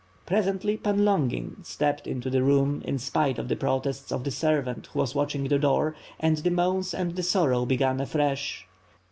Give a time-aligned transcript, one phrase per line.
[0.25, 4.87] Presently Pan Longin stepped into the room in spite of the protests of the servant
[4.87, 8.65] who was watching the door, and the moans and the sorrow began afresh.